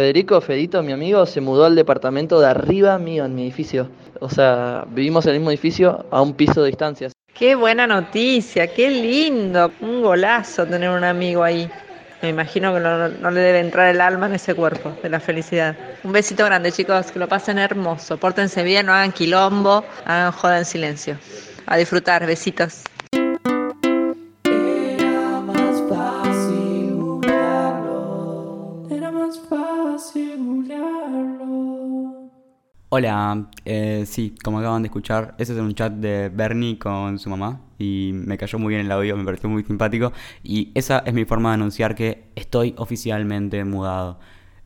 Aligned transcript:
Federico, 0.00 0.40
Fedito, 0.40 0.82
mi 0.82 0.92
amigo, 0.92 1.26
se 1.26 1.42
mudó 1.42 1.66
al 1.66 1.76
departamento 1.76 2.40
de 2.40 2.46
arriba 2.46 2.98
mío 2.98 3.26
en 3.26 3.34
mi 3.34 3.42
edificio. 3.42 3.90
O 4.18 4.30
sea, 4.30 4.86
vivimos 4.88 5.26
en 5.26 5.32
el 5.32 5.40
mismo 5.40 5.50
edificio 5.50 6.06
a 6.10 6.22
un 6.22 6.32
piso 6.32 6.62
de 6.62 6.68
distancia. 6.68 7.10
Qué 7.34 7.54
buena 7.54 7.86
noticia, 7.86 8.72
qué 8.72 8.88
lindo. 8.88 9.70
Un 9.82 10.00
golazo 10.00 10.64
tener 10.64 10.88
un 10.88 11.04
amigo 11.04 11.42
ahí. 11.42 11.70
Me 12.22 12.30
imagino 12.30 12.72
que 12.72 12.80
no, 12.80 13.08
no, 13.10 13.30
le 13.30 13.40
debe 13.40 13.60
entrar 13.60 13.94
el 13.94 14.00
alma 14.00 14.24
en 14.24 14.36
ese 14.36 14.54
cuerpo 14.54 14.90
de 15.02 15.10
la 15.10 15.20
felicidad. 15.20 15.76
Un 16.02 16.12
besito 16.12 16.46
grande, 16.46 16.72
chicos, 16.72 17.12
que 17.12 17.18
lo 17.18 17.28
pasen 17.28 17.58
hermoso. 17.58 18.16
Pórtense 18.16 18.62
bien, 18.62 18.86
no 18.86 18.94
hagan 18.94 19.12
quilombo, 19.12 19.84
hagan 20.06 20.32
joda 20.32 20.56
en 20.56 20.64
silencio. 20.64 21.18
A 21.66 21.76
disfrutar, 21.76 22.24
besitos. 22.24 22.84
Hola, 33.00 33.48
eh, 33.64 34.04
sí, 34.06 34.34
como 34.44 34.58
acaban 34.58 34.82
de 34.82 34.88
escuchar, 34.88 35.34
ese 35.38 35.54
es 35.54 35.58
un 35.58 35.74
chat 35.74 35.90
de 35.90 36.28
Bernie 36.28 36.78
con 36.78 37.18
su 37.18 37.30
mamá 37.30 37.62
y 37.78 38.10
me 38.12 38.36
cayó 38.36 38.58
muy 38.58 38.74
bien 38.74 38.84
el 38.84 38.92
audio, 38.92 39.16
me 39.16 39.24
pareció 39.24 39.48
muy 39.48 39.64
simpático 39.64 40.12
y 40.42 40.70
esa 40.74 40.98
es 41.06 41.14
mi 41.14 41.24
forma 41.24 41.48
de 41.48 41.54
anunciar 41.54 41.94
que 41.94 42.24
estoy 42.36 42.74
oficialmente 42.76 43.64
mudado. 43.64 44.20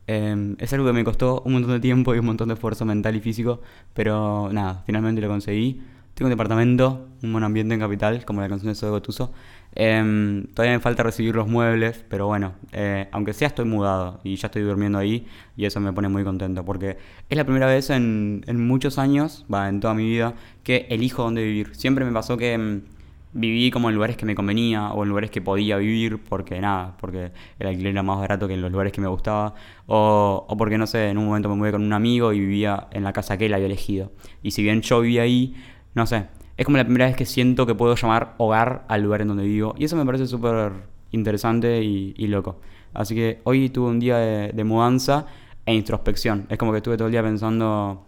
Em, 0.05 0.57
es 0.59 0.73
algo 0.73 0.85
que 0.85 0.91
me 0.91 1.05
costó 1.05 1.43
un 1.45 1.53
montón 1.53 1.71
de 1.71 1.79
tiempo 1.79 2.13
y 2.13 2.19
un 2.19 2.25
montón 2.25 2.49
de 2.49 2.55
esfuerzo 2.55 2.83
mental 2.83 3.15
y 3.15 3.21
físico, 3.21 3.61
pero 3.93 4.49
nada, 4.51 4.83
finalmente 4.85 5.21
lo 5.21 5.29
conseguí. 5.29 5.81
Tengo 6.13 6.27
un 6.27 6.31
departamento, 6.31 7.07
un 7.23 7.31
buen 7.31 7.45
ambiente 7.45 7.73
en 7.73 7.79
Capital, 7.79 8.25
como 8.25 8.41
la 8.41 8.49
canción 8.49 8.69
de 8.69 8.75
Soy 8.75 8.89
Gotuso. 8.89 9.31
Em, 9.77 10.47
todavía 10.53 10.77
me 10.77 10.79
falta 10.79 11.03
recibir 11.03 11.35
los 11.35 11.47
muebles, 11.49 12.03
pero 12.07 12.27
bueno, 12.27 12.53
eh, 12.71 13.09
aunque 13.11 13.33
sea 13.33 13.49
estoy 13.49 13.65
mudado 13.65 14.21
y 14.23 14.37
ya 14.37 14.47
estoy 14.47 14.61
durmiendo 14.61 14.97
ahí 14.97 15.27
y 15.57 15.65
eso 15.65 15.81
me 15.81 15.91
pone 15.91 16.07
muy 16.07 16.23
contento 16.23 16.63
porque 16.63 16.97
es 17.29 17.37
la 17.37 17.43
primera 17.43 17.67
vez 17.67 17.89
en, 17.89 18.41
muchos 18.67 18.97
años, 18.97 19.45
va, 19.53 19.67
en 19.67 19.81
toda 19.81 19.93
mi 19.93 20.05
vida, 20.09 20.33
que 20.63 20.87
elijo 20.89 21.23
dónde 21.23 21.43
vivir. 21.43 21.75
Siempre 21.75 22.05
me 22.05 22.13
pasó 22.13 22.37
que 22.37 22.53
em, 22.53 22.83
viví 23.33 23.69
como 23.69 23.89
en 23.89 23.95
lugares 23.95 24.15
que 24.15 24.25
me 24.25 24.33
convenía 24.33 24.91
o 24.93 25.03
en 25.03 25.09
lugares 25.09 25.29
que 25.29 25.41
podía 25.41 25.75
vivir 25.77 26.19
porque 26.23 26.61
nada, 26.61 26.95
porque 26.97 27.33
el 27.59 27.67
alquiler 27.67 27.91
era 27.91 28.03
más 28.03 28.19
barato 28.19 28.47
que 28.47 28.53
en 28.53 28.61
los 28.61 28.71
lugares 28.71 28.93
que 28.93 29.01
me 29.01 29.07
gustaba 29.07 29.55
o, 29.87 30.45
o 30.47 30.57
porque 30.57 30.77
no 30.77 30.87
sé, 30.87 31.09
en 31.09 31.17
un 31.17 31.25
momento 31.25 31.49
me 31.49 31.55
mudé 31.55 31.73
con 31.73 31.83
un 31.83 31.91
amigo 31.91 32.31
y 32.31 32.39
vivía 32.39 32.87
en 32.91 33.03
la 33.03 33.11
casa 33.11 33.37
que 33.37 33.47
él 33.47 33.53
había 33.53 33.65
elegido. 33.65 34.13
Y 34.41 34.51
si 34.51 34.63
bien 34.63 34.81
yo 34.81 35.01
vivía 35.01 35.23
ahí, 35.23 35.53
no 35.95 36.05
sé, 36.05 36.27
es 36.57 36.65
como 36.65 36.77
la 36.77 36.85
primera 36.85 37.05
vez 37.05 37.15
que 37.15 37.25
siento 37.25 37.65
que 37.65 37.75
puedo 37.75 37.95
llamar 37.95 38.35
hogar 38.37 38.85
al 38.87 39.01
lugar 39.01 39.21
en 39.21 39.27
donde 39.29 39.43
vivo. 39.43 39.75
Y 39.77 39.85
eso 39.85 39.95
me 39.95 40.05
parece 40.05 40.25
súper 40.27 40.71
interesante 41.11 41.83
y, 41.83 42.27
loco. 42.27 42.59
Así 42.93 43.13
que 43.13 43.41
hoy 43.43 43.69
tuve 43.69 43.89
un 43.89 43.99
día 43.99 44.17
de, 44.17 44.63
mudanza 44.63 45.25
e 45.65 45.73
introspección. 45.73 46.45
Es 46.49 46.57
como 46.57 46.71
que 46.71 46.77
estuve 46.77 46.95
todo 46.97 47.07
el 47.07 47.11
día 47.11 47.23
pensando 47.23 48.05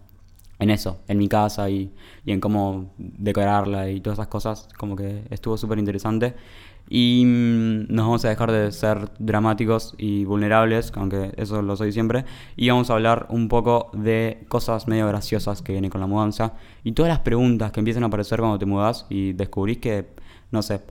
en 0.59 0.69
eso, 0.69 1.01
en 1.07 1.17
mi 1.17 1.27
casa 1.27 1.69
y, 1.69 1.93
y 2.25 2.31
en 2.31 2.39
cómo 2.39 2.93
decorarla 2.97 3.89
y 3.89 3.99
todas 3.99 4.17
esas 4.17 4.27
cosas. 4.27 4.69
Como 4.77 4.95
que 4.95 5.23
estuvo 5.29 5.57
súper 5.57 5.79
interesante. 5.79 6.33
Y 6.89 7.23
mm, 7.25 7.93
nos 7.93 8.05
vamos 8.05 8.25
a 8.25 8.29
dejar 8.29 8.51
de 8.51 8.71
ser 8.71 9.09
dramáticos 9.19 9.93
y 9.97 10.25
vulnerables, 10.25 10.91
aunque 10.95 11.33
eso 11.37 11.61
lo 11.61 11.75
soy 11.75 11.91
siempre. 11.91 12.25
Y 12.55 12.69
vamos 12.69 12.89
a 12.89 12.93
hablar 12.93 13.27
un 13.29 13.47
poco 13.47 13.89
de 13.93 14.45
cosas 14.47 14.87
medio 14.87 15.07
graciosas 15.07 15.61
que 15.61 15.73
vienen 15.73 15.91
con 15.91 16.01
la 16.01 16.07
mudanza. 16.07 16.53
Y 16.83 16.93
todas 16.93 17.09
las 17.09 17.19
preguntas 17.19 17.71
que 17.71 17.79
empiezan 17.79 18.03
a 18.03 18.07
aparecer 18.07 18.39
cuando 18.39 18.59
te 18.59 18.65
mudas 18.65 19.05
y 19.09 19.33
descubrís 19.33 19.79
que, 19.79 20.07
no 20.51 20.61
sé, 20.61 20.81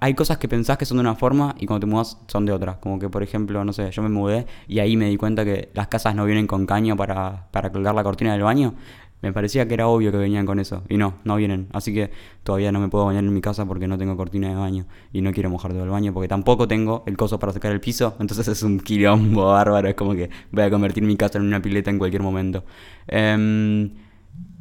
hay 0.00 0.14
cosas 0.14 0.38
que 0.38 0.48
pensás 0.48 0.76
que 0.76 0.84
son 0.84 0.98
de 0.98 1.02
una 1.02 1.14
forma 1.14 1.54
y 1.58 1.66
cuando 1.66 1.86
te 1.86 1.90
mudas 1.90 2.18
son 2.26 2.46
de 2.46 2.52
otra. 2.52 2.78
Como 2.80 2.98
que, 2.98 3.08
por 3.08 3.22
ejemplo, 3.22 3.64
no 3.64 3.72
sé, 3.72 3.90
yo 3.90 4.02
me 4.02 4.08
mudé 4.08 4.46
y 4.66 4.78
ahí 4.78 4.96
me 4.96 5.08
di 5.08 5.16
cuenta 5.16 5.44
que 5.44 5.70
las 5.74 5.88
casas 5.88 6.14
no 6.14 6.24
vienen 6.24 6.46
con 6.46 6.66
caño 6.66 6.96
para, 6.96 7.48
para 7.50 7.72
colgar 7.72 7.94
la 7.94 8.02
cortina 8.02 8.32
del 8.32 8.42
baño. 8.42 8.74
Me 9.20 9.32
parecía 9.32 9.66
que 9.66 9.74
era 9.74 9.88
obvio 9.88 10.12
que 10.12 10.18
venían 10.18 10.46
con 10.46 10.60
eso. 10.60 10.84
Y 10.88 10.96
no, 10.96 11.14
no 11.24 11.36
vienen. 11.36 11.68
Así 11.72 11.92
que 11.92 12.10
todavía 12.44 12.70
no 12.70 12.78
me 12.78 12.88
puedo 12.88 13.04
bañar 13.04 13.24
en 13.24 13.34
mi 13.34 13.40
casa 13.40 13.66
porque 13.66 13.88
no 13.88 13.98
tengo 13.98 14.16
cortina 14.16 14.48
de 14.48 14.54
baño. 14.54 14.86
Y 15.12 15.22
no 15.22 15.32
quiero 15.32 15.50
mojar 15.50 15.72
todo 15.72 15.82
el 15.82 15.90
baño 15.90 16.12
porque 16.14 16.28
tampoco 16.28 16.68
tengo 16.68 17.02
el 17.06 17.16
coso 17.16 17.38
para 17.38 17.52
secar 17.52 17.72
el 17.72 17.80
piso. 17.80 18.16
Entonces 18.20 18.46
es 18.46 18.62
un 18.62 18.78
quilombo 18.78 19.46
bárbaro. 19.46 19.88
Es 19.88 19.94
como 19.94 20.14
que 20.14 20.30
voy 20.52 20.62
a 20.62 20.70
convertir 20.70 21.02
mi 21.02 21.16
casa 21.16 21.38
en 21.38 21.44
una 21.44 21.60
pileta 21.60 21.90
en 21.90 21.98
cualquier 21.98 22.22
momento. 22.22 22.64
Em, 23.08 23.90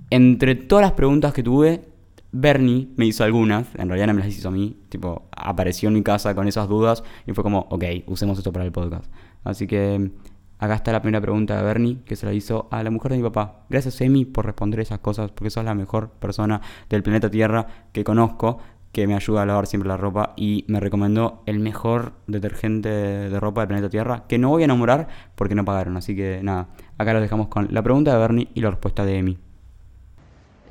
entre 0.09 0.55
todas 0.55 0.83
las 0.83 0.93
preguntas 0.93 1.33
que 1.33 1.43
tuve, 1.43 1.85
Bernie 2.31 2.89
me 2.95 3.05
hizo 3.05 3.23
algunas. 3.23 3.67
En 3.75 3.89
realidad 3.89 4.07
no 4.07 4.15
me 4.15 4.21
las 4.21 4.29
hizo 4.29 4.47
a 4.47 4.51
mí. 4.51 4.75
Tipo, 4.89 5.27
apareció 5.31 5.89
en 5.89 5.95
mi 5.95 6.01
casa 6.01 6.33
con 6.33 6.47
esas 6.47 6.67
dudas. 6.67 7.03
Y 7.27 7.33
fue 7.33 7.43
como, 7.43 7.67
ok, 7.69 7.83
usemos 8.07 8.39
esto 8.39 8.51
para 8.51 8.65
el 8.65 8.71
podcast. 8.71 9.05
Así 9.43 9.67
que 9.67 10.11
Acá 10.59 10.73
está 10.73 10.91
la 10.91 11.01
primera 11.01 11.22
pregunta 11.22 11.56
de 11.56 11.63
Bernie, 11.63 12.00
que 12.03 12.16
se 12.16 12.25
la 12.25 12.34
hizo 12.34 12.68
a 12.72 12.81
la 12.81 12.90
mujer 12.90 13.12
de 13.12 13.18
mi 13.18 13.23
papá. 13.23 13.66
Gracias, 13.69 14.01
Emi, 14.01 14.25
por 14.25 14.45
responder 14.45 14.79
esas 14.79 15.00
cosas, 15.00 15.31
porque 15.31 15.51
sos 15.51 15.63
la 15.63 15.75
mejor 15.75 16.09
persona 16.09 16.62
del 16.90 17.03
planeta 17.03 17.29
Tierra 17.29 17.68
que 17.91 18.03
conozco, 18.03 18.57
que 18.91 19.06
me 19.06 19.13
ayuda 19.13 19.44
a 19.44 19.45
lavar 19.45 19.68
siempre 19.68 19.88
la 19.88 19.97
ropa 19.97 20.34
y 20.35 20.66
me 20.68 20.79
recomendó 20.79 21.44
el 21.45 21.59
mejor 21.59 22.13
detergente 22.25 22.90
de 22.90 23.40
ropa 23.40 23.62
del 23.62 23.68
planeta 23.68 23.90
Tierra, 23.90 24.23
que 24.28 24.40
no 24.40 24.50
voy 24.50 24.63
a 24.63 24.66
enamorar 24.66 25.07
porque 25.35 25.53
no 25.53 25.63
pagaron. 25.63 25.95
Así 25.97 26.16
que 26.16 26.40
nada, 26.41 26.69
acá 26.97 27.13
lo 27.13 27.22
dejamos 27.22 27.50
con 27.50 27.68
la 27.69 27.84
pregunta 27.84 28.13
de 28.13 28.19
Bernie 28.19 28.47
y 28.56 28.62
la 28.62 28.72
respuesta 28.72 29.06
de 29.06 29.18
Emi. 29.19 29.38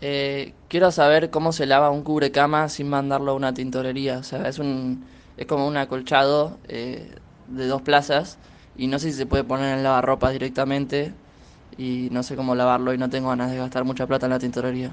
Eh, 0.01 0.53
quiero 0.69 0.91
saber 0.91 1.31
cómo 1.31 1.53
se 1.53 1.67
lava 1.67 1.91
un 1.91 2.03
cubrecama 2.03 2.69
sin 2.69 2.89
mandarlo 2.89 3.31
a 3.31 3.35
una 3.35 3.55
tintorería. 3.55 4.19
O 4.19 4.23
sea, 4.25 4.49
es, 4.49 4.59
un, 4.59 5.05
es 5.37 5.47
como 5.47 5.69
un 5.69 5.77
acolchado 5.77 6.59
eh, 6.67 7.15
de 7.47 7.67
dos 7.67 7.83
plazas 7.83 8.39
y 8.79 8.87
no 8.87 8.99
sé 8.99 9.11
si 9.11 9.19
se 9.19 9.27
puede 9.27 9.45
poner 9.45 9.77
en 9.77 9.83
lavarropas 9.83 10.33
directamente 10.33 11.13
y 11.79 12.09
no 12.11 12.23
sé 12.23 12.37
cómo 12.37 12.55
lavarlo 12.55 12.95
y 12.95 12.99
no 12.99 13.11
tengo 13.11 13.29
ganas 13.29 13.51
de 13.51 13.59
gastar 13.59 13.85
mucha 13.85 14.07
plata 14.07 14.27
en 14.27 14.31
la 14.31 14.39
tintorería. 14.39 14.93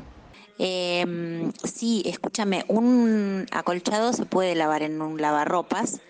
Eh, 0.60 1.52
sí, 1.64 2.04
escúchame, 2.06 2.64
un 2.68 3.46
acolchado 3.52 4.14
se 4.14 4.26
puede 4.26 4.56
lavar 4.56 4.84
en 4.84 5.02
un 5.02 5.20
lavarropas 5.20 6.02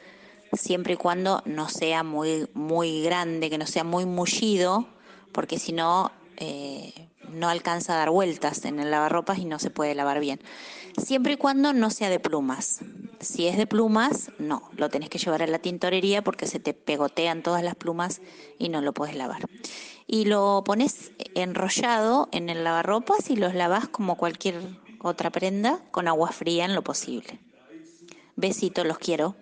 siempre 0.52 0.94
y 0.94 0.98
cuando 0.98 1.42
no 1.46 1.70
sea 1.70 2.04
muy, 2.04 2.48
muy 2.54 3.04
grande, 3.04 3.50
que 3.50 3.58
no 3.58 3.66
sea 3.66 3.84
muy 3.84 4.06
mullido, 4.06 4.86
porque 5.32 5.60
si 5.60 5.72
no, 5.72 6.12
eh, 6.38 6.94
no 7.30 7.50
alcanza 7.50 7.94
a 7.94 7.98
dar 7.98 8.10
vueltas 8.10 8.66
en 8.66 8.80
el 8.80 8.92
lavarropas 8.92 9.40
y 9.40 9.46
no 9.46 9.60
se 9.60 9.70
puede 9.70 9.96
lavar 9.96 10.20
bien. 10.20 10.40
Siempre 10.98 11.34
y 11.34 11.38
cuando 11.38 11.74
no 11.74 11.90
sea 11.90 12.10
de 12.10 12.20
plumas. 12.20 12.80
Si 13.20 13.48
es 13.48 13.58
de 13.58 13.68
plumas, 13.68 14.32
no, 14.38 14.70
lo 14.78 14.90
tenés 14.90 15.10
que 15.10 15.18
llevar 15.18 15.42
a 15.42 15.48
la 15.48 15.60
tintorería 15.60 16.24
porque 16.24 16.48
se 16.48 16.60
te 16.60 16.74
pegotean 16.74 17.42
todas 17.42 17.64
las 17.64 17.76
plumas 17.76 18.22
y 18.58 18.70
no 18.70 18.82
lo 18.82 18.94
puedes 18.94 19.16
lavar. 19.16 19.46
Y 20.08 20.26
lo 20.26 20.64
pones 20.66 21.14
enrollado 21.36 22.30
en 22.32 22.50
el 22.50 22.64
lavarropas 22.64 23.30
y 23.30 23.36
los 23.36 23.54
lavas 23.56 23.88
como 23.90 24.18
cualquier 24.18 24.78
otra 25.00 25.32
prenda 25.32 25.84
con 25.92 26.08
agua 26.08 26.32
fría 26.32 26.66
en 26.66 26.76
lo 26.76 26.84
posible. 26.84 27.42
Besito, 28.36 28.84
los 28.84 29.00
quiero. 29.00 29.38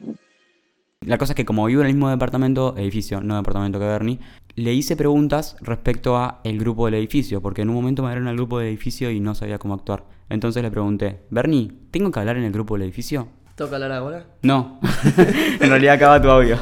La 1.03 1.17
cosa 1.17 1.33
es 1.33 1.35
que 1.35 1.45
como 1.45 1.65
vivo 1.65 1.81
en 1.81 1.87
el 1.87 1.93
mismo 1.95 2.11
departamento, 2.11 2.75
edificio, 2.77 3.21
no 3.21 3.35
departamento 3.35 3.79
que 3.79 3.85
Bernie, 3.85 4.19
le 4.53 4.71
hice 4.71 4.95
preguntas 4.95 5.57
respecto 5.59 6.15
a 6.15 6.41
el 6.43 6.59
grupo 6.59 6.85
del 6.85 6.93
edificio, 6.93 7.41
porque 7.41 7.63
en 7.63 7.69
un 7.69 7.75
momento 7.75 8.03
me 8.03 8.09
dieron 8.09 8.27
al 8.27 8.35
grupo 8.35 8.59
del 8.59 8.67
edificio 8.67 9.09
y 9.09 9.19
no 9.19 9.33
sabía 9.33 9.57
cómo 9.57 9.73
actuar. 9.73 10.03
Entonces 10.29 10.61
le 10.61 10.69
pregunté, 10.69 11.23
Bernie, 11.31 11.71
¿tengo 11.89 12.11
que 12.11 12.19
hablar 12.19 12.37
en 12.37 12.43
el 12.43 12.51
grupo 12.51 12.75
del 12.75 12.83
edificio? 12.83 13.29
¿Toca 13.55 13.77
hablar 13.77 13.93
ahora? 13.93 14.27
No, 14.43 14.79
en 15.59 15.69
realidad 15.69 15.95
acaba 15.95 16.21
tu 16.21 16.29
audio. 16.29 16.59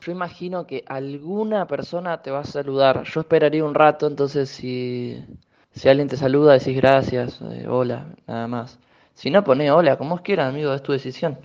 Yo 0.00 0.12
imagino 0.12 0.64
que 0.64 0.84
alguna 0.86 1.66
persona 1.66 2.22
te 2.22 2.30
va 2.30 2.40
a 2.40 2.44
saludar. 2.44 3.02
Yo 3.02 3.22
esperaría 3.22 3.64
un 3.64 3.74
rato, 3.74 4.06
entonces 4.06 4.48
si, 4.48 5.24
si 5.72 5.88
alguien 5.88 6.06
te 6.06 6.16
saluda, 6.16 6.52
decís 6.52 6.76
gracias, 6.76 7.40
eh, 7.50 7.66
hola, 7.68 8.06
nada 8.28 8.46
más. 8.46 8.78
Si 9.14 9.28
no, 9.28 9.42
poné 9.42 9.72
hola, 9.72 9.96
como 9.96 10.14
os 10.14 10.20
quieran, 10.20 10.50
amigo, 10.50 10.72
es 10.72 10.84
tu 10.84 10.92
decisión. 10.92 11.36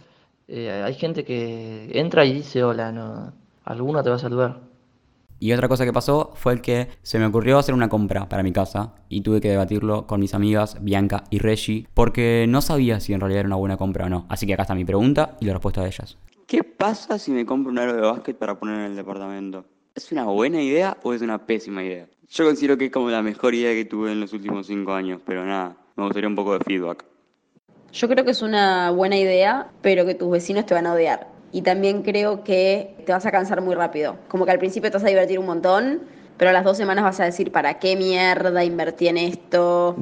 Eh, 0.47 0.71
hay 0.71 0.93
gente 0.93 1.25
que 1.25 1.89
entra 1.93 2.25
y 2.25 2.33
dice 2.33 2.63
hola, 2.63 2.91
no, 2.91 3.33
alguno 3.63 4.01
te 4.03 4.09
va 4.09 4.15
a 4.15 4.19
saludar. 4.19 4.61
Y 5.39 5.51
otra 5.51 5.67
cosa 5.67 5.85
que 5.85 5.93
pasó 5.93 6.31
fue 6.33 6.53
el 6.53 6.61
que 6.61 6.87
se 7.03 7.19
me 7.19 7.25
ocurrió 7.25 7.59
hacer 7.59 7.75
una 7.75 7.89
compra 7.89 8.27
para 8.27 8.41
mi 8.41 8.51
casa 8.51 8.95
y 9.07 9.21
tuve 9.21 9.39
que 9.39 9.49
debatirlo 9.49 10.07
con 10.07 10.19
mis 10.19 10.33
amigas 10.33 10.77
Bianca 10.81 11.25
y 11.29 11.37
Reggie 11.37 11.87
porque 11.93 12.45
no 12.49 12.61
sabía 12.61 12.99
si 12.99 13.13
en 13.13 13.19
realidad 13.19 13.41
era 13.41 13.47
una 13.47 13.57
buena 13.57 13.77
compra 13.77 14.05
o 14.05 14.09
no. 14.09 14.25
Así 14.29 14.47
que 14.47 14.53
acá 14.53 14.63
está 14.63 14.73
mi 14.73 14.85
pregunta 14.85 15.37
y 15.39 15.45
la 15.45 15.53
respuesta 15.53 15.81
de 15.81 15.87
ellas. 15.87 16.17
¿Qué 16.47 16.63
pasa 16.63 17.19
si 17.19 17.31
me 17.31 17.45
compro 17.45 17.71
un 17.71 17.77
aro 17.77 17.93
de 17.93 18.01
básquet 18.01 18.35
para 18.35 18.57
poner 18.57 18.77
en 18.77 18.85
el 18.85 18.95
departamento? 18.95 19.65
¿Es 19.93 20.11
una 20.11 20.23
buena 20.25 20.61
idea 20.61 20.97
o 21.03 21.13
es 21.13 21.21
una 21.21 21.45
pésima 21.45 21.83
idea? 21.83 22.07
Yo 22.29 22.45
considero 22.45 22.77
que 22.77 22.85
es 22.85 22.91
como 22.91 23.09
la 23.09 23.21
mejor 23.21 23.53
idea 23.53 23.73
que 23.73 23.85
tuve 23.85 24.11
en 24.11 24.19
los 24.19 24.33
últimos 24.33 24.65
cinco 24.65 24.93
años, 24.93 25.21
pero 25.25 25.45
nada, 25.45 25.77
me 25.95 26.03
gustaría 26.05 26.27
un 26.27 26.35
poco 26.35 26.57
de 26.57 26.63
feedback. 26.65 27.05
Yo 27.97 28.07
creo 28.07 28.23
que 28.23 28.29
es 28.29 28.43
una 28.43 28.91
buena 28.91 29.17
idea, 29.17 29.71
pero 29.81 30.05
que 30.05 30.13
tus 30.13 30.29
vecinos 30.29 30.67
te 30.67 30.75
van 30.75 30.85
a 30.85 30.93
odiar. 30.93 31.29
Y 31.51 31.63
también 31.63 32.03
creo 32.03 32.43
que 32.43 32.95
te 33.07 33.11
vas 33.11 33.25
a 33.25 33.31
cansar 33.31 33.59
muy 33.63 33.73
rápido. 33.73 34.17
Como 34.27 34.45
que 34.45 34.51
al 34.51 34.59
principio 34.59 34.91
te 34.91 34.97
vas 34.97 35.03
a 35.03 35.07
divertir 35.07 35.39
un 35.39 35.47
montón, 35.47 36.01
pero 36.37 36.51
a 36.51 36.53
las 36.53 36.63
dos 36.63 36.77
semanas 36.77 37.03
vas 37.03 37.19
a 37.21 37.25
decir, 37.25 37.51
¿para 37.51 37.79
qué 37.79 37.95
mierda 37.95 38.63
invertí 38.63 39.07
en 39.07 39.17
esto? 39.17 39.95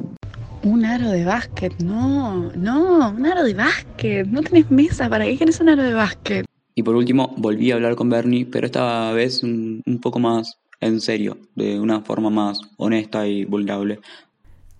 Un 0.62 0.84
aro 0.84 1.08
de 1.08 1.24
básquet, 1.24 1.72
no, 1.82 2.52
no, 2.54 3.08
un 3.08 3.24
aro 3.24 3.42
de 3.44 3.54
básquet. 3.54 4.26
No 4.26 4.42
tenés 4.42 4.70
mesa, 4.70 5.08
¿para 5.08 5.24
qué 5.24 5.38
querés 5.38 5.58
un 5.60 5.70
aro 5.70 5.82
de 5.82 5.94
básquet? 5.94 6.44
Y 6.74 6.82
por 6.82 6.96
último, 6.96 7.32
volví 7.38 7.70
a 7.70 7.76
hablar 7.76 7.96
con 7.96 8.10
Bernie, 8.10 8.44
pero 8.44 8.66
esta 8.66 9.10
vez 9.12 9.42
un, 9.42 9.80
un 9.86 10.00
poco 10.02 10.18
más 10.18 10.58
en 10.82 11.00
serio, 11.00 11.38
de 11.54 11.80
una 11.80 12.02
forma 12.02 12.28
más 12.28 12.60
honesta 12.76 13.26
y 13.26 13.46
vulnerable. 13.46 14.00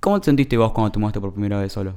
¿Cómo 0.01 0.21
te 0.21 0.27
sentiste 0.27 0.59
vos 0.59 0.73
cuando 0.73 0.93
te 0.93 0.99
mudaste 0.99 1.19
por 1.23 1.33
primera 1.33 1.59
vez 1.59 1.73
solo? 1.73 1.95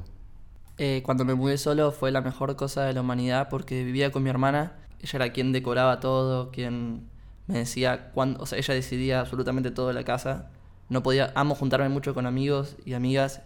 Eh, 0.82 1.02
cuando 1.04 1.26
me 1.26 1.34
mudé 1.34 1.58
solo 1.58 1.92
fue 1.92 2.10
la 2.10 2.22
mejor 2.22 2.56
cosa 2.56 2.84
de 2.84 2.94
la 2.94 3.02
humanidad 3.02 3.50
porque 3.50 3.84
vivía 3.84 4.10
con 4.10 4.22
mi 4.22 4.30
hermana. 4.30 4.78
Ella 5.02 5.10
era 5.16 5.32
quien 5.34 5.52
decoraba 5.52 6.00
todo, 6.00 6.50
quien 6.50 7.06
me 7.48 7.58
decía 7.58 8.10
cuándo, 8.12 8.42
o 8.42 8.46
sea, 8.46 8.58
ella 8.58 8.72
decidía 8.72 9.20
absolutamente 9.20 9.70
todo 9.70 9.92
la 9.92 10.04
casa. 10.04 10.48
No 10.88 11.02
podía, 11.02 11.32
amo 11.34 11.54
juntarme 11.54 11.90
mucho 11.90 12.14
con 12.14 12.24
amigos 12.24 12.76
y 12.86 12.94
amigas 12.94 13.42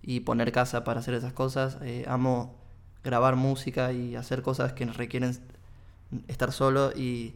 y 0.00 0.20
poner 0.20 0.52
casa 0.52 0.84
para 0.84 1.00
hacer 1.00 1.14
esas 1.14 1.32
cosas. 1.32 1.78
Eh, 1.82 2.04
amo 2.06 2.54
grabar 3.02 3.34
música 3.34 3.92
y 3.92 4.14
hacer 4.14 4.42
cosas 4.42 4.72
que 4.72 4.86
requieren 4.86 5.36
estar 6.28 6.52
solo 6.52 6.92
y 6.94 7.34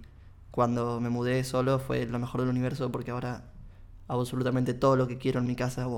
cuando 0.52 1.00
me 1.00 1.10
mudé 1.10 1.42
solo 1.42 1.80
fue 1.80 2.06
lo 2.06 2.20
mejor 2.20 2.42
del 2.42 2.50
universo 2.50 2.92
porque 2.92 3.10
ahora 3.10 3.42
hago 4.06 4.20
absolutamente 4.20 4.74
todo 4.74 4.94
lo 4.94 5.08
que 5.08 5.18
quiero 5.18 5.40
en 5.40 5.46
mi 5.48 5.56
casa. 5.56 5.88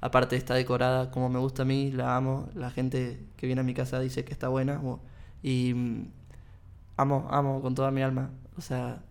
Aparte 0.00 0.36
está 0.36 0.54
decorada 0.54 1.10
como 1.10 1.28
me 1.28 1.38
gusta 1.38 1.62
a 1.62 1.64
mí, 1.64 1.92
la 1.92 2.16
amo, 2.16 2.48
la 2.54 2.70
gente 2.70 3.20
que 3.36 3.46
viene 3.46 3.60
a 3.60 3.64
mi 3.64 3.74
casa 3.74 4.00
dice 4.00 4.24
que 4.24 4.32
está 4.32 4.48
buena 4.48 4.80
y 5.42 5.74
mm, 5.74 6.06
amo, 6.96 7.28
amo 7.30 7.60
con 7.62 7.74
toda 7.74 7.90
mi 7.90 8.02
alma. 8.02 8.30
O 8.56 8.60
sea, 8.60 9.02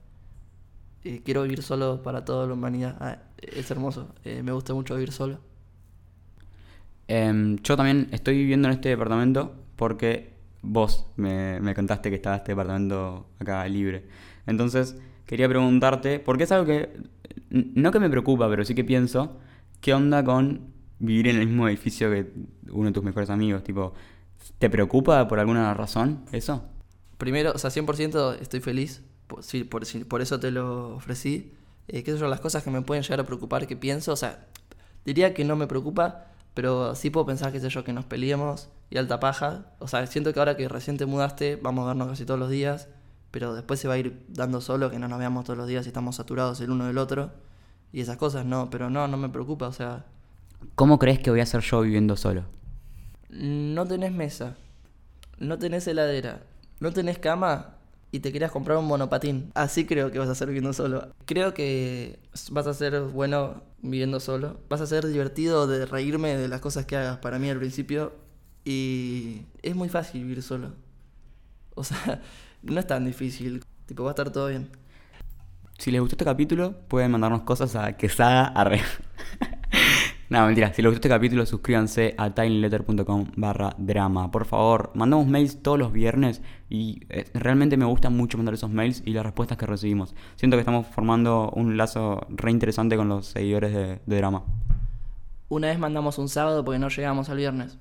eh, 1.03 1.21
quiero 1.23 1.43
vivir 1.43 1.63
solo 1.63 2.01
para 2.03 2.25
toda 2.25 2.47
la 2.47 2.53
humanidad. 2.53 2.97
Ah, 2.99 3.17
es 3.41 3.69
hermoso, 3.71 4.13
eh, 4.23 4.43
me 4.43 4.51
gusta 4.51 4.73
mucho 4.73 4.95
vivir 4.95 5.11
solo. 5.11 5.39
Em, 7.07 7.57
yo 7.63 7.75
también 7.75 8.07
estoy 8.11 8.37
viviendo 8.37 8.67
en 8.67 8.75
este 8.75 8.89
departamento 8.89 9.55
porque 9.75 10.33
vos 10.61 11.07
me, 11.15 11.59
me 11.59 11.73
contaste 11.73 12.09
que 12.09 12.15
estaba 12.15 12.35
este 12.35 12.51
departamento 12.51 13.27
acá 13.39 13.67
libre. 13.67 14.05
Entonces, 14.45 14.97
quería 15.25 15.47
preguntarte, 15.47 16.19
porque 16.19 16.43
es 16.43 16.51
algo 16.51 16.65
que, 16.65 16.97
no 17.49 17.91
que 17.91 17.99
me 17.99 18.09
preocupa, 18.09 18.49
pero 18.49 18.65
sí 18.65 18.75
que 18.75 18.83
pienso, 18.83 19.37
¿qué 19.81 19.93
onda 19.93 20.23
con 20.23 20.73
vivir 20.99 21.27
en 21.27 21.37
el 21.37 21.47
mismo 21.47 21.67
edificio 21.67 22.09
que 22.11 22.31
uno 22.71 22.87
de 22.87 22.91
tus 22.91 23.03
mejores 23.03 23.29
amigos? 23.29 23.63
Tipo, 23.63 23.93
¿te 24.57 24.69
preocupa 24.69 25.27
por 25.27 25.39
alguna 25.39 25.73
razón 25.73 26.25
eso? 26.31 26.63
Primero, 27.17 27.51
o 27.53 27.57
sea, 27.57 27.69
100% 27.69 28.37
estoy 28.39 28.59
feliz, 28.59 29.03
por, 29.27 29.41
por, 29.69 30.07
por 30.07 30.21
eso 30.21 30.39
te 30.39 30.51
lo 30.51 30.95
ofrecí. 30.95 31.53
Eh, 31.87 32.03
¿Qué 32.03 32.17
son 32.17 32.29
las 32.29 32.39
cosas 32.39 32.63
que 32.63 32.69
me 32.69 32.81
pueden 32.81 33.03
llegar 33.03 33.19
a 33.19 33.25
preocupar 33.25 33.67
que 33.67 33.75
pienso? 33.75 34.13
O 34.13 34.15
sea, 34.15 34.47
diría 35.05 35.33
que 35.33 35.43
no 35.43 35.55
me 35.55 35.67
preocupa, 35.67 36.27
pero 36.53 36.95
sí 36.95 37.09
puedo 37.09 37.25
pensar, 37.25 37.51
qué 37.51 37.59
sé 37.59 37.69
yo, 37.69 37.83
que 37.83 37.93
nos 37.93 38.05
peleemos 38.05 38.69
y 38.89 38.97
alta 38.97 39.19
paja. 39.19 39.73
O 39.79 39.87
sea, 39.87 40.05
siento 40.07 40.33
que 40.33 40.39
ahora 40.39 40.55
que 40.55 40.67
recién 40.67 40.97
te 40.97 41.05
mudaste, 41.05 41.55
vamos 41.57 41.85
a 41.85 41.87
vernos 41.89 42.09
casi 42.09 42.25
todos 42.25 42.39
los 42.39 42.49
días, 42.49 42.89
pero 43.31 43.53
después 43.53 43.79
se 43.79 43.87
va 43.87 43.95
a 43.95 43.97
ir 43.97 44.25
dando 44.29 44.61
solo, 44.61 44.89
que 44.91 44.99
no 44.99 45.07
nos 45.07 45.19
veamos 45.19 45.45
todos 45.45 45.57
los 45.57 45.67
días 45.67 45.85
y 45.85 45.89
estamos 45.89 46.15
saturados 46.15 46.61
el 46.61 46.71
uno 46.71 46.85
del 46.85 46.97
otro. 46.97 47.31
Y 47.91 48.01
esas 48.01 48.17
cosas 48.17 48.45
no, 48.45 48.69
pero 48.69 48.89
no, 48.89 49.07
no 49.07 49.17
me 49.17 49.29
preocupa, 49.29 49.67
o 49.67 49.73
sea, 49.73 50.05
¿Cómo 50.75 50.99
crees 50.99 51.19
que 51.19 51.29
voy 51.31 51.39
a 51.39 51.45
ser 51.45 51.61
yo 51.61 51.81
viviendo 51.81 52.15
solo? 52.15 52.45
no 53.29 53.85
tenés 53.85 54.11
mesa, 54.11 54.57
no 55.37 55.59
tenés 55.59 55.87
heladera, 55.87 56.41
no 56.79 56.91
tenés 56.91 57.19
cama 57.19 57.75
y 58.11 58.19
te 58.19 58.31
querías 58.31 58.51
comprar 58.51 58.77
un 58.77 58.85
monopatín. 58.85 59.51
Así 59.53 59.85
creo 59.85 60.11
que 60.11 60.19
vas 60.19 60.29
a 60.29 60.35
ser 60.35 60.47
viviendo 60.47 60.73
solo. 60.73 61.13
Creo 61.25 61.53
que 61.53 62.19
vas 62.51 62.65
a 62.65 62.73
ser 62.73 62.99
bueno 63.01 63.61
viviendo 63.81 64.19
solo. 64.19 64.59
Vas 64.67 64.81
a 64.81 64.87
ser 64.87 65.05
divertido 65.07 65.67
de 65.67 65.85
reírme 65.85 66.35
de 66.35 66.47
las 66.47 66.59
cosas 66.59 66.85
que 66.85 66.95
hagas 66.95 67.19
para 67.19 67.37
mí 67.37 67.49
al 67.49 67.59
principio. 67.59 68.13
Y 68.65 69.43
es 69.61 69.75
muy 69.75 69.89
fácil 69.89 70.23
vivir 70.23 70.41
solo. 70.41 70.73
O 71.75 71.83
sea, 71.83 72.21
no 72.63 72.79
es 72.79 72.87
tan 72.87 73.05
difícil. 73.05 73.63
Tipo, 73.85 74.03
va 74.03 74.09
a 74.09 74.13
estar 74.13 74.31
todo 74.31 74.47
bien. 74.47 74.69
Si 75.77 75.91
les 75.91 76.01
gustó 76.01 76.15
este 76.15 76.25
capítulo, 76.25 76.75
pueden 76.87 77.11
mandarnos 77.11 77.43
cosas 77.43 77.75
a 77.75 77.93
quesada 77.93 78.47
arre. 78.47 78.81
No, 80.29 80.45
mentira. 80.45 80.73
Si 80.73 80.81
les 80.81 80.91
gustó 80.91 80.97
este 80.97 81.09
capítulo, 81.09 81.45
suscríbanse 81.45 82.13
a 82.17 82.33
tinyletter.com 82.33 83.31
barra 83.35 83.75
drama. 83.77 84.29
Por 84.29 84.45
favor, 84.45 84.91
mandamos 84.93 85.27
mails 85.27 85.61
todos 85.63 85.79
los 85.79 85.91
viernes 85.91 86.41
y 86.69 87.01
eh, 87.09 87.25
realmente 87.33 87.77
me 87.77 87.85
gusta 87.85 88.09
mucho 88.09 88.37
mandar 88.37 88.53
esos 88.53 88.69
mails 88.69 89.01
y 89.05 89.13
las 89.13 89.23
respuestas 89.23 89.57
que 89.57 89.65
recibimos. 89.65 90.13
Siento 90.35 90.55
que 90.55 90.61
estamos 90.61 90.85
formando 90.87 91.51
un 91.55 91.77
lazo 91.77 92.27
re 92.29 92.51
interesante 92.51 92.95
con 92.95 93.09
los 93.09 93.25
seguidores 93.25 93.73
de, 93.73 93.99
de 94.05 94.17
drama. 94.17 94.43
Una 95.49 95.69
vez 95.69 95.79
mandamos 95.79 96.19
un 96.19 96.29
sábado 96.29 96.63
porque 96.63 96.77
no 96.77 96.89
llegamos 96.89 97.29
al 97.29 97.37
viernes. 97.37 97.79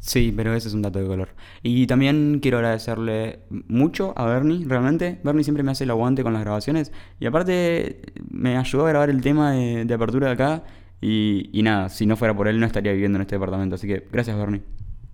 Sí, 0.00 0.34
pero 0.36 0.52
ese 0.52 0.68
es 0.68 0.74
un 0.74 0.82
dato 0.82 0.98
de 0.98 1.06
color. 1.06 1.28
Y 1.62 1.86
también 1.86 2.40
quiero 2.42 2.58
agradecerle 2.58 3.38
mucho 3.68 4.12
a 4.16 4.26
Bernie, 4.26 4.66
realmente. 4.66 5.18
Bernie 5.24 5.44
siempre 5.44 5.62
me 5.62 5.70
hace 5.70 5.84
el 5.84 5.90
aguante 5.90 6.22
con 6.22 6.34
las 6.34 6.42
grabaciones. 6.42 6.92
Y 7.20 7.26
aparte 7.26 8.02
me 8.28 8.58
ayudó 8.58 8.84
a 8.84 8.90
grabar 8.90 9.08
el 9.08 9.22
tema 9.22 9.52
de, 9.52 9.86
de 9.86 9.94
apertura 9.94 10.26
de 10.26 10.32
acá. 10.34 10.64
Y, 11.06 11.50
y 11.52 11.62
nada, 11.62 11.90
si 11.90 12.06
no 12.06 12.16
fuera 12.16 12.34
por 12.34 12.48
él 12.48 12.58
no 12.58 12.64
estaría 12.64 12.90
viviendo 12.92 13.16
en 13.18 13.22
este 13.22 13.34
departamento. 13.34 13.74
Así 13.74 13.86
que 13.86 14.06
gracias 14.10 14.38
Bernie. 14.38 14.62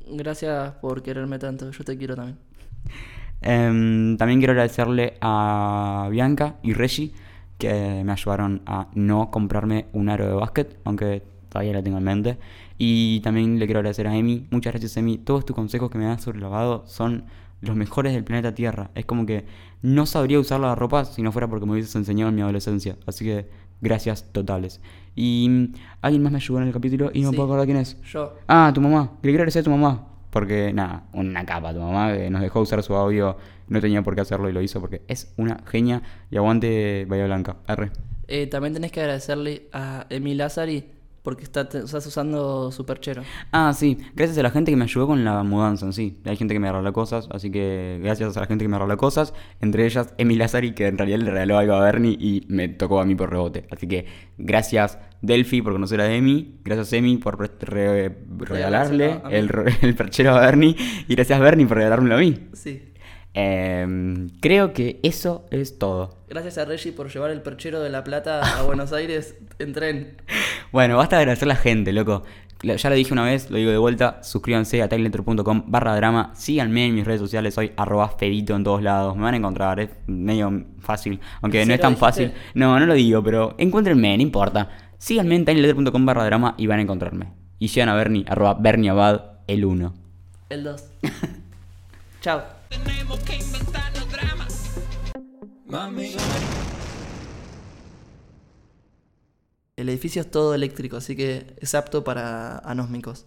Gracias 0.08 0.74
por 0.74 1.02
quererme 1.02 1.40
tanto. 1.40 1.68
Yo 1.72 1.82
te 1.82 1.98
quiero 1.98 2.14
también. 2.14 2.38
Em, 3.42 4.16
también 4.16 4.38
quiero 4.38 4.52
agradecerle 4.52 5.14
a 5.20 6.06
Bianca 6.12 6.56
y 6.62 6.74
Reggie 6.74 7.12
que 7.58 8.02
me 8.04 8.12
ayudaron 8.12 8.62
a 8.66 8.86
no 8.94 9.32
comprarme 9.32 9.86
un 9.92 10.10
aro 10.10 10.28
de 10.28 10.34
básquet, 10.34 10.78
aunque 10.84 11.24
todavía 11.48 11.72
lo 11.72 11.82
tengo 11.82 11.98
en 11.98 12.04
mente. 12.04 12.38
Y 12.78 13.18
también 13.20 13.58
le 13.58 13.66
quiero 13.66 13.80
agradecer 13.80 14.06
a 14.06 14.16
Emi. 14.16 14.46
Muchas 14.52 14.72
gracias, 14.72 14.96
Emi. 14.96 15.18
Todos 15.18 15.44
tus 15.44 15.56
consejos 15.56 15.90
que 15.90 15.98
me 15.98 16.04
das 16.04 16.22
sobre 16.22 16.36
el 16.36 16.42
lavado 16.42 16.84
son 16.86 17.24
los 17.62 17.74
mejores 17.74 18.12
del 18.12 18.22
planeta 18.22 18.54
Tierra. 18.54 18.92
Es 18.94 19.06
como 19.06 19.26
que 19.26 19.44
no 19.82 20.06
sabría 20.06 20.38
usar 20.38 20.60
la 20.60 20.76
ropa 20.76 21.04
si 21.04 21.20
no 21.22 21.32
fuera 21.32 21.48
porque 21.48 21.66
me 21.66 21.72
hubieses 21.72 21.96
enseñado 21.96 22.28
en 22.28 22.36
mi 22.36 22.42
adolescencia. 22.42 22.96
Así 23.06 23.24
que 23.24 23.48
gracias 23.80 24.24
totales. 24.32 24.80
Y 25.14 25.48
mm, 25.48 25.72
alguien 26.02 26.22
más 26.22 26.32
me 26.32 26.38
ayudó 26.38 26.60
en 26.60 26.68
el 26.68 26.72
capítulo 26.72 27.10
y 27.12 27.22
no 27.22 27.30
Sí. 27.30 27.36
puedo 27.36 27.48
acordar 27.48 27.66
quién 27.66 27.78
es. 27.78 28.00
Yo. 28.02 28.34
Ah, 28.48 28.70
tu 28.74 28.80
mamá. 28.80 29.12
Le 29.22 29.30
quiero 29.30 29.38
agradecer 29.42 29.60
a 29.60 29.64
tu 29.64 29.70
mamá. 29.70 30.06
Porque, 30.30 30.72
nada, 30.72 31.04
una 31.12 31.44
capa 31.44 31.72
tu 31.74 31.80
mamá 31.80 32.12
que 32.12 32.30
nos 32.30 32.40
dejó 32.40 32.60
usar 32.60 32.82
su 32.82 32.94
audio. 32.94 33.36
No 33.68 33.80
tenía 33.80 34.02
por 34.02 34.14
qué 34.14 34.20
hacerlo 34.20 34.48
y 34.48 34.52
lo 34.52 34.62
hizo 34.62 34.80
porque 34.80 35.02
es 35.08 35.32
una 35.36 35.60
genia. 35.66 36.02
Y 36.30 36.36
aguante 36.36 37.04
Bahía 37.08 37.24
Blanca. 37.26 37.56
R. 37.66 37.90
Eh, 38.28 38.46
también 38.46 38.72
tenés 38.74 38.92
que 38.92 39.00
agradecerle 39.00 39.68
a 39.72 40.06
Emi 40.08 40.34
Lazari 40.34 40.84
porque 41.22 41.44
está, 41.44 41.62
estás 41.62 42.06
usando 42.06 42.72
su 42.72 42.86
perchero. 42.86 43.22
Ah, 43.52 43.72
sí. 43.74 43.98
Gracias 44.14 44.38
a 44.38 44.42
la 44.42 44.50
gente 44.50 44.70
que 44.72 44.76
me 44.76 44.84
ayudó 44.84 45.06
con 45.06 45.24
la 45.24 45.42
mudanza 45.42 45.84
en 45.86 45.92
sí. 45.92 46.18
Hay 46.24 46.36
gente 46.36 46.54
que 46.54 46.60
me 46.60 46.68
regaló 46.70 46.92
cosas. 46.92 47.28
Así 47.30 47.50
que 47.50 48.00
gracias 48.02 48.36
a 48.36 48.40
la 48.40 48.46
gente 48.46 48.64
que 48.64 48.68
me 48.68 48.78
regaló 48.78 48.96
cosas. 48.96 49.34
Entre 49.60 49.84
ellas, 49.84 50.14
Emi 50.18 50.36
Lazari, 50.36 50.72
que 50.74 50.86
en 50.86 50.96
realidad 50.96 51.18
le 51.18 51.30
regaló 51.30 51.58
algo 51.58 51.74
a 51.74 51.80
Bernie 51.80 52.16
y 52.18 52.44
me 52.48 52.68
tocó 52.68 53.00
a 53.00 53.04
mí 53.04 53.14
por 53.14 53.30
rebote. 53.30 53.66
Así 53.70 53.86
que 53.86 54.06
gracias 54.38 54.98
Delphi 55.22 55.60
por 55.60 55.74
conocer 55.74 56.00
a 56.00 56.10
Emi. 56.12 56.56
Gracias 56.64 56.92
Emi 56.94 57.18
por 57.18 57.38
re- 57.38 57.50
re- 57.60 58.16
regalarle 58.38 59.20
el 59.30 59.94
perchero 59.94 60.34
a 60.36 60.40
Bernie. 60.40 60.74
Y 61.06 61.14
gracias 61.14 61.38
Bernie 61.38 61.66
por 61.66 61.76
regalármelo 61.76 62.14
a 62.14 62.18
mí. 62.18 62.48
Sí. 62.54 62.86
Em, 63.32 64.28
creo 64.40 64.72
que 64.72 64.98
eso 65.04 65.46
es 65.52 65.78
todo. 65.78 66.18
Gracias 66.28 66.58
a 66.58 66.64
Reggie 66.64 66.90
por 66.92 67.12
llevar 67.12 67.30
el 67.30 67.42
perchero 67.42 67.80
de 67.80 67.88
La 67.88 68.02
Plata 68.02 68.40
a 68.58 68.62
Buenos 68.62 68.92
Aires 68.94 69.36
en 69.60 69.72
tren. 69.72 70.16
Bueno, 70.72 70.96
basta 70.96 71.16
de 71.16 71.22
agradecer 71.22 71.46
a 71.46 71.54
la 71.54 71.56
gente, 71.56 71.92
loco. 71.92 72.22
Ya 72.62 72.90
lo 72.90 72.94
dije 72.94 73.12
una 73.12 73.24
vez, 73.24 73.50
lo 73.50 73.56
digo 73.56 73.70
de 73.70 73.78
vuelta. 73.78 74.22
Suscríbanse 74.22 74.82
a 74.82 74.88
tiletter.com 74.88 75.64
barra 75.66 75.96
drama. 75.96 76.30
Síganme 76.34 76.86
en 76.86 76.94
mis 76.94 77.06
redes 77.06 77.20
sociales. 77.20 77.54
Soy 77.54 77.72
arroba 77.76 78.08
fedito 78.10 78.54
en 78.54 78.64
todos 78.64 78.82
lados. 78.82 79.16
Me 79.16 79.22
van 79.22 79.32
a 79.34 79.36
encontrar. 79.38 79.80
Es 79.80 79.88
medio 80.06 80.66
fácil. 80.80 81.20
Aunque 81.40 81.62
¿En 81.62 81.68
no 81.68 81.74
es 81.74 81.80
tan 81.80 81.92
dijiste? 81.94 82.06
fácil. 82.06 82.32
No, 82.54 82.78
no 82.78 82.84
lo 82.84 82.92
digo, 82.94 83.22
pero 83.22 83.54
encuéntrenme, 83.56 84.14
no 84.16 84.22
importa. 84.22 84.68
Síganme 84.98 85.36
en 85.36 85.46
tiletter.com 85.46 86.04
barra 86.04 86.24
drama 86.26 86.54
y 86.58 86.66
van 86.66 86.80
a 86.80 86.82
encontrarme. 86.82 87.32
Y 87.58 87.68
llegan 87.68 87.88
a 87.88 87.94
Bernie, 87.94 88.24
arroba 88.28 88.54
Bernie 88.54 88.90
Abad, 88.90 89.22
el 89.46 89.64
1. 89.64 89.94
El 90.50 90.64
2. 90.64 90.84
Chao. 92.20 92.42
El 99.80 99.88
edificio 99.88 100.20
es 100.20 100.30
todo 100.30 100.54
eléctrico, 100.54 100.98
así 100.98 101.16
que 101.16 101.46
es 101.58 101.74
apto 101.74 102.04
para 102.04 102.58
anósmicos. 102.58 103.24